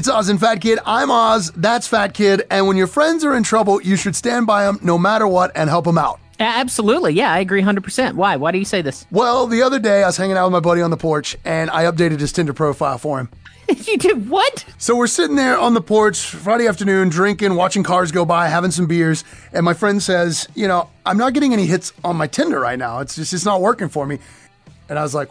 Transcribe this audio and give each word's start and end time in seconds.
It's 0.00 0.08
Oz 0.08 0.30
and 0.30 0.40
Fat 0.40 0.62
Kid. 0.62 0.78
I'm 0.86 1.10
Oz. 1.10 1.52
That's 1.54 1.86
Fat 1.86 2.14
Kid. 2.14 2.46
And 2.50 2.66
when 2.66 2.78
your 2.78 2.86
friends 2.86 3.22
are 3.22 3.36
in 3.36 3.42
trouble, 3.42 3.82
you 3.82 3.96
should 3.96 4.16
stand 4.16 4.46
by 4.46 4.64
them 4.64 4.78
no 4.80 4.96
matter 4.96 5.28
what 5.28 5.52
and 5.54 5.68
help 5.68 5.84
them 5.84 5.98
out. 5.98 6.18
Absolutely. 6.38 7.12
Yeah, 7.12 7.30
I 7.30 7.40
agree 7.40 7.60
100%. 7.60 8.14
Why? 8.14 8.36
Why 8.36 8.50
do 8.50 8.56
you 8.56 8.64
say 8.64 8.80
this? 8.80 9.04
Well, 9.10 9.46
the 9.46 9.60
other 9.60 9.78
day 9.78 10.02
I 10.02 10.06
was 10.06 10.16
hanging 10.16 10.38
out 10.38 10.46
with 10.46 10.54
my 10.54 10.60
buddy 10.60 10.80
on 10.80 10.90
the 10.90 10.96
porch 10.96 11.36
and 11.44 11.68
I 11.68 11.84
updated 11.84 12.18
his 12.18 12.32
Tinder 12.32 12.54
profile 12.54 12.96
for 12.96 13.20
him. 13.20 13.28
you 13.68 13.98
did 13.98 14.30
what? 14.30 14.64
So 14.78 14.96
we're 14.96 15.06
sitting 15.06 15.36
there 15.36 15.58
on 15.58 15.74
the 15.74 15.82
porch 15.82 16.18
Friday 16.18 16.66
afternoon, 16.66 17.10
drinking, 17.10 17.54
watching 17.54 17.82
cars 17.82 18.10
go 18.10 18.24
by, 18.24 18.48
having 18.48 18.70
some 18.70 18.86
beers, 18.86 19.22
and 19.52 19.66
my 19.66 19.74
friend 19.74 20.02
says, 20.02 20.48
"You 20.54 20.66
know, 20.66 20.88
I'm 21.04 21.18
not 21.18 21.34
getting 21.34 21.52
any 21.52 21.66
hits 21.66 21.92
on 22.02 22.16
my 22.16 22.26
Tinder 22.26 22.58
right 22.58 22.78
now. 22.78 23.00
It's 23.00 23.16
just 23.16 23.34
it's 23.34 23.44
not 23.44 23.60
working 23.60 23.90
for 23.90 24.06
me." 24.06 24.18
And 24.88 24.98
I 24.98 25.02
was 25.02 25.14
like, 25.14 25.28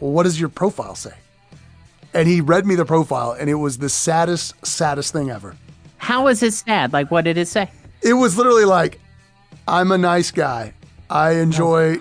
"Well, 0.00 0.10
what 0.10 0.24
does 0.24 0.40
your 0.40 0.48
profile 0.48 0.96
say?" 0.96 1.14
And 2.14 2.26
he 2.26 2.40
read 2.40 2.66
me 2.66 2.74
the 2.74 2.84
profile, 2.84 3.32
and 3.32 3.50
it 3.50 3.54
was 3.54 3.78
the 3.78 3.88
saddest, 3.88 4.54
saddest 4.66 5.12
thing 5.12 5.30
ever. 5.30 5.54
How 5.98 6.24
was 6.24 6.42
it 6.42 6.54
sad? 6.54 6.92
Like, 6.92 7.10
what 7.10 7.24
did 7.24 7.36
it 7.36 7.48
say? 7.48 7.70
It 8.02 8.14
was 8.14 8.36
literally 8.36 8.64
like, 8.64 9.00
"I'm 9.66 9.92
a 9.92 9.98
nice 9.98 10.30
guy. 10.30 10.72
I 11.10 11.32
enjoy 11.32 11.98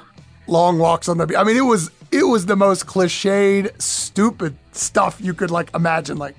long 0.47 0.77
walks 0.79 1.09
on 1.09 1.17
the 1.17 1.27
beach." 1.27 1.37
I 1.37 1.43
mean, 1.43 1.57
it 1.57 1.65
was 1.65 1.91
it 2.11 2.23
was 2.23 2.45
the 2.45 2.55
most 2.55 2.85
cliched, 2.85 3.81
stupid 3.81 4.55
stuff 4.71 5.19
you 5.19 5.33
could 5.33 5.51
like 5.51 5.73
imagine. 5.75 6.17
Like, 6.17 6.35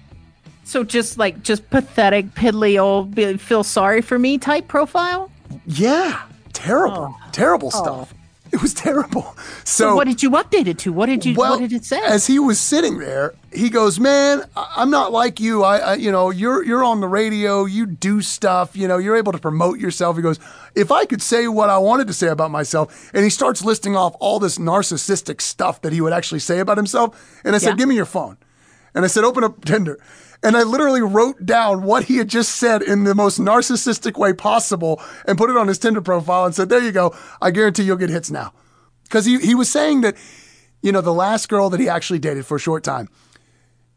So 0.65 0.85
just 0.85 1.19
like, 1.19 1.43
just 1.43 1.69
pathetic, 1.71 2.35
piddly 2.35 2.81
old, 2.81 3.15
feel 3.41 3.65
sorry 3.65 4.01
for 4.03 4.19
me 4.19 4.39
type 4.39 4.69
profile? 4.69 5.31
Yeah, 5.67 6.23
terrible, 6.53 7.15
oh. 7.19 7.29
terrible 7.33 7.71
oh. 7.75 7.83
stuff. 7.83 8.15
It 8.53 8.63
was 8.63 8.73
terrible. 8.75 9.35
So, 9.65 9.91
So 9.91 9.95
what 9.97 10.07
did 10.07 10.23
you 10.23 10.31
update 10.31 10.67
it 10.67 10.79
to? 10.81 10.93
What 10.93 11.07
did 11.07 11.25
you, 11.27 11.35
well, 11.35 11.53
what 11.53 11.61
did 11.61 11.73
it 11.73 11.85
say? 11.85 12.01
as 12.03 12.27
he 12.27 12.39
was 12.39 12.59
sitting 12.59 12.99
there, 12.99 13.35
he 13.53 13.69
goes, 13.71 14.01
"Man, 14.01 14.43
I'm 14.57 14.91
not 14.91 15.13
like 15.13 15.39
you. 15.41 15.63
I, 15.65 15.79
I, 15.79 15.95
you 15.95 16.11
know, 16.11 16.31
you're 16.31 16.65
you're 16.65 16.83
on 16.85 17.01
the 17.01 17.09
radio. 17.09 17.65
You 17.67 17.87
do 17.87 18.21
stuff. 18.23 18.77
You 18.77 18.89
know, 18.89 18.99
you're 18.99 19.17
able 19.17 19.33
to 19.33 19.39
promote 19.39 19.79
yourself." 19.79 20.17
He 20.17 20.23
goes, 20.23 20.39
"If 20.75 20.91
I 20.91 21.05
could 21.05 21.23
say 21.23 21.47
what 21.49 21.69
I 21.71 21.79
wanted 21.79 22.07
to 22.09 22.13
say 22.15 22.29
about 22.29 22.51
myself," 22.51 23.11
and 23.15 23.23
he 23.25 23.31
starts 23.31 23.65
listing 23.65 23.97
off 23.97 24.17
all 24.21 24.39
this 24.39 24.59
narcissistic 24.59 25.41
stuff 25.41 25.83
that 25.83 25.93
he 25.93 26.01
would 26.01 26.13
actually 26.13 26.41
say 26.41 26.59
about 26.59 26.77
himself. 26.77 27.41
And 27.45 27.55
I 27.55 27.59
said, 27.59 27.71
Yeah. 27.71 27.77
"Give 27.77 27.89
me 27.89 27.95
your 27.97 28.07
phone," 28.07 28.37
and 28.95 29.05
I 29.05 29.09
said, 29.09 29.25
"Open 29.25 29.45
up 29.45 29.65
Tinder." 29.65 29.99
And 30.43 30.57
I 30.57 30.63
literally 30.63 31.03
wrote 31.03 31.45
down 31.45 31.83
what 31.83 32.05
he 32.05 32.17
had 32.17 32.29
just 32.29 32.57
said 32.57 32.83
in 32.83 33.05
the 33.05 33.15
most 33.15 33.41
narcissistic 33.41 34.17
way 34.17 34.33
possible 34.33 35.03
and 35.27 35.37
put 35.37 35.51
it 35.51 35.57
on 35.57 35.67
his 35.67 35.79
Tinder 35.79 36.01
profile 36.01 36.45
and 36.45 36.55
said, 36.55 36.69
There 36.69 36.83
you 36.83 36.93
go. 36.93 37.15
I 37.43 37.51
guarantee 37.51 37.83
you'll 37.83 37.97
get 37.97 38.11
hits 38.11 38.31
now. 38.31 38.53
Because 39.03 39.25
he, 39.25 39.39
he 39.41 39.55
was 39.55 39.69
saying 39.69 40.03
that, 40.03 40.17
you 40.81 40.93
know, 40.93 41.01
the 41.01 41.13
last 41.15 41.49
girl 41.49 41.71
that 41.71 41.81
he 41.81 41.89
actually 41.89 42.21
dated 42.21 42.47
for 42.47 42.57
a 42.57 42.61
short 42.61 42.85
time, 42.85 43.09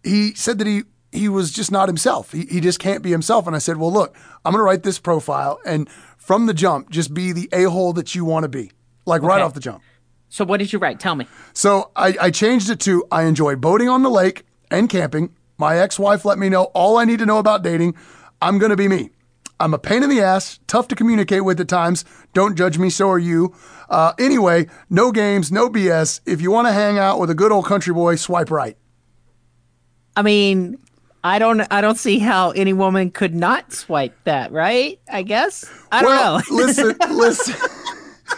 he 0.03 0.33
said 0.33 0.57
that 0.57 0.67
he 0.67 0.83
he 1.11 1.27
was 1.27 1.51
just 1.51 1.71
not 1.71 1.89
himself. 1.89 2.31
He, 2.31 2.45
he 2.45 2.61
just 2.61 2.79
can't 2.79 3.03
be 3.03 3.11
himself. 3.11 3.45
And 3.45 3.53
I 3.55 3.59
said, 3.59 3.75
well, 3.77 3.91
look, 3.91 4.15
I'm 4.45 4.53
going 4.53 4.61
to 4.61 4.63
write 4.63 4.83
this 4.83 4.97
profile 4.97 5.59
and 5.65 5.89
from 6.17 6.45
the 6.45 6.53
jump, 6.53 6.89
just 6.89 7.13
be 7.13 7.33
the 7.33 7.49
a 7.51 7.65
hole 7.65 7.91
that 7.93 8.15
you 8.15 8.23
want 8.23 8.43
to 8.43 8.49
be, 8.49 8.71
like 9.05 9.21
right 9.21 9.41
off 9.41 9.53
the 9.53 9.59
jump. 9.59 9.83
so 10.29 10.45
what 10.45 10.57
did 10.57 10.71
you 10.71 10.79
write? 10.79 10.99
Tell 11.01 11.15
me. 11.15 11.27
So 11.53 11.91
I, 11.95 12.15
I 12.21 12.31
changed 12.31 12.69
it 12.69 12.79
to 12.81 13.05
I 13.11 13.23
enjoy 13.23 13.57
boating 13.57 13.89
on 13.89 14.01
the 14.03 14.09
lake 14.09 14.45
and 14.71 14.89
camping. 14.89 15.35
My 15.57 15.77
ex 15.77 15.99
wife 15.99 16.25
let 16.25 16.39
me 16.39 16.49
know 16.49 16.63
all 16.73 16.97
I 16.97 17.05
need 17.05 17.19
to 17.19 17.25
know 17.25 17.37
about 17.37 17.61
dating. 17.61 17.95
I'm 18.41 18.57
going 18.57 18.71
to 18.71 18.75
be 18.75 18.87
me. 18.87 19.11
I'm 19.59 19.75
a 19.75 19.77
pain 19.77 20.01
in 20.01 20.09
the 20.09 20.21
ass, 20.21 20.59
tough 20.65 20.87
to 20.87 20.95
communicate 20.95 21.45
with 21.45 21.59
at 21.59 21.67
times. 21.67 22.03
Don't 22.33 22.57
judge 22.57 22.79
me, 22.79 22.89
so 22.89 23.09
are 23.11 23.19
you. 23.19 23.53
Uh, 23.89 24.13
anyway, 24.17 24.65
no 24.89 25.11
games, 25.11 25.51
no 25.51 25.69
BS. 25.69 26.21
If 26.25 26.41
you 26.41 26.49
want 26.49 26.67
to 26.67 26.73
hang 26.73 26.97
out 26.97 27.19
with 27.19 27.29
a 27.29 27.35
good 27.35 27.51
old 27.51 27.65
country 27.65 27.93
boy, 27.93 28.15
swipe 28.15 28.49
right. 28.49 28.75
I 30.15 30.23
mean, 30.23 30.79
I 31.23 31.37
don't, 31.37 31.61
I 31.71 31.81
don't 31.81 31.97
see 31.97 32.17
how 32.17 32.51
any 32.51 32.73
woman 32.73 33.11
could 33.11 33.35
not 33.35 33.71
swipe 33.71 34.15
that, 34.23 34.51
right? 34.51 34.99
I 35.11 35.21
guess. 35.21 35.71
I 35.91 36.01
don't 36.01 36.09
well, 36.09 36.37
know. 36.37 36.43
listen, 36.51 36.95
listen, 37.11 37.55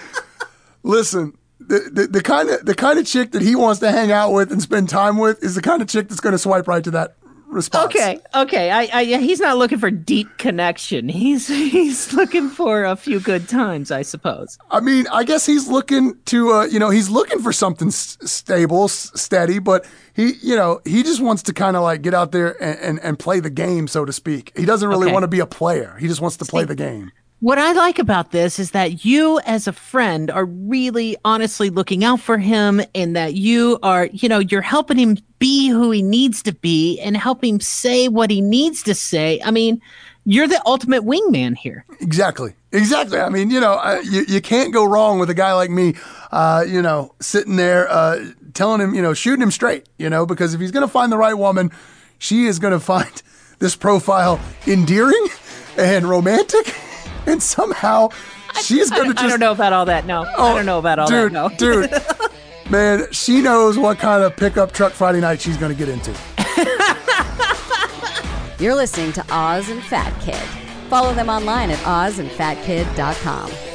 listen. 0.83 1.37
The, 1.67 1.89
the, 1.91 2.07
the 2.07 2.21
kind 2.21 2.49
of 2.49 2.65
the 2.65 2.75
kind 2.75 2.99
of 2.99 3.05
chick 3.05 3.31
that 3.31 3.41
he 3.41 3.55
wants 3.55 3.79
to 3.81 3.91
hang 3.91 4.11
out 4.11 4.31
with 4.33 4.51
and 4.51 4.61
spend 4.61 4.89
time 4.89 5.17
with 5.17 5.43
is 5.43 5.55
the 5.55 5.61
kind 5.61 5.81
of 5.81 5.87
chick 5.87 6.09
that's 6.09 6.21
going 6.21 6.33
to 6.33 6.37
swipe 6.39 6.67
right 6.67 6.83
to 6.83 6.91
that 6.91 7.15
response. 7.47 7.85
Okay, 7.95 8.19
okay. 8.33 8.71
I, 8.71 8.89
I, 8.91 9.01
yeah, 9.01 9.19
he's 9.19 9.39
not 9.39 9.57
looking 9.57 9.77
for 9.77 9.91
deep 9.91 10.27
connection. 10.39 11.07
He's, 11.07 11.47
he's 11.47 12.11
looking 12.11 12.49
for 12.49 12.83
a 12.83 12.95
few 12.95 13.19
good 13.19 13.47
times, 13.47 13.91
I 13.91 14.01
suppose. 14.01 14.57
I 14.71 14.79
mean, 14.79 15.05
I 15.11 15.23
guess 15.23 15.45
he's 15.45 15.67
looking 15.67 16.17
to, 16.25 16.51
uh, 16.51 16.63
you 16.65 16.79
know, 16.79 16.89
he's 16.89 17.11
looking 17.11 17.39
for 17.39 17.53
something 17.53 17.89
s- 17.89 18.17
stable, 18.23 18.85
s- 18.85 19.11
steady, 19.13 19.59
but 19.59 19.85
he, 20.15 20.33
you 20.41 20.55
know, 20.55 20.81
he 20.83 21.03
just 21.03 21.21
wants 21.21 21.43
to 21.43 21.53
kind 21.53 21.77
of 21.77 21.83
like 21.83 22.01
get 22.01 22.15
out 22.15 22.31
there 22.31 22.61
and, 22.61 22.79
and, 22.79 22.99
and 23.01 23.19
play 23.19 23.39
the 23.39 23.51
game, 23.51 23.87
so 23.87 24.03
to 24.03 24.11
speak. 24.11 24.51
He 24.57 24.65
doesn't 24.65 24.89
really 24.89 25.05
Okay. 25.05 25.13
want 25.13 25.23
to 25.23 25.27
be 25.27 25.39
a 25.39 25.45
player. 25.45 25.95
He 25.99 26.07
just 26.07 26.21
wants 26.21 26.37
to 26.37 26.45
play 26.45 26.63
the 26.65 26.75
game. 26.75 27.11
What 27.43 27.57
I 27.57 27.73
like 27.73 27.99
about 27.99 28.31
this 28.31 28.57
is 28.57 28.71
that 28.71 29.03
you, 29.03 29.37
as 29.41 29.67
a 29.67 29.73
friend, 29.73 30.31
are 30.31 30.45
really 30.45 31.17
honestly 31.25 31.69
looking 31.69 32.05
out 32.05 32.21
for 32.21 32.37
him 32.37 32.81
and 32.95 33.17
that 33.17 33.33
you 33.33 33.79
are, 33.83 34.05
you 34.13 34.29
know, 34.29 34.39
you're 34.39 34.61
helping 34.61 34.95
him 34.95 35.17
be 35.39 35.67
who 35.67 35.91
he 35.91 36.01
needs 36.01 36.41
to 36.43 36.53
be 36.53 37.01
and 37.01 37.17
help 37.17 37.43
him 37.43 37.59
say 37.59 38.07
what 38.07 38.29
he 38.29 38.39
needs 38.39 38.81
to 38.83 38.95
say. 38.95 39.41
I 39.43 39.51
mean, 39.51 39.81
you're 40.23 40.47
the 40.47 40.61
ultimate 40.65 41.03
wingman 41.03 41.57
here. 41.57 41.83
Exactly. 41.99 42.53
Exactly. 42.71 43.19
I 43.19 43.27
mean, 43.27 43.51
you 43.51 43.59
know, 43.59 43.73
uh, 43.73 44.01
you, 44.09 44.23
you 44.25 44.39
can't 44.39 44.71
go 44.71 44.85
wrong 44.85 45.19
with 45.19 45.29
a 45.29 45.33
guy 45.33 45.51
like 45.51 45.69
me, 45.69 45.95
uh, 46.31 46.63
you 46.65 46.81
know, 46.81 47.13
sitting 47.19 47.57
there 47.57 47.91
uh, 47.91 48.23
telling 48.53 48.79
him, 48.79 48.95
you 48.95 49.01
know, 49.01 49.13
shooting 49.13 49.41
him 49.41 49.51
straight, 49.51 49.89
you 49.97 50.09
know, 50.09 50.25
because 50.25 50.53
if 50.53 50.61
he's 50.61 50.71
going 50.71 50.87
to 50.87 50.91
find 50.91 51.11
the 51.11 51.17
right 51.17 51.33
woman, 51.33 51.71
she 52.19 52.45
is 52.45 52.57
going 52.59 52.71
to 52.79 52.79
find 52.79 53.21
this 53.59 53.75
profile 53.75 54.39
endearing 54.65 55.27
and 55.77 56.05
romantic. 56.05 56.73
And 57.25 57.41
somehow 57.41 58.09
she's 58.61 58.89
going 58.89 59.13
to 59.13 59.21
I 59.21 59.27
don't 59.27 59.39
know 59.39 59.51
about 59.51 59.73
all 59.73 59.85
that. 59.85 60.05
No, 60.05 60.23
I 60.23 60.35
don't 60.35 60.59
oh, 60.59 60.61
know 60.63 60.79
about 60.79 60.99
all 60.99 61.07
dude, 61.07 61.33
that. 61.33 61.33
No. 61.33 61.49
dude. 61.57 61.91
Man, 62.71 63.11
she 63.11 63.41
knows 63.41 63.77
what 63.77 63.99
kind 63.99 64.23
of 64.23 64.35
pickup 64.37 64.71
truck 64.71 64.93
Friday 64.93 65.19
night 65.19 65.41
she's 65.41 65.57
going 65.57 65.75
to 65.75 65.77
get 65.77 65.89
into. 65.89 66.11
You're 68.63 68.75
listening 68.75 69.11
to 69.13 69.25
Oz 69.29 69.69
and 69.69 69.83
Fat 69.83 70.17
Kid. 70.21 70.41
Follow 70.89 71.13
them 71.13 71.29
online 71.29 71.71
at 71.71 71.79
ozandfatkid.com. 71.79 73.72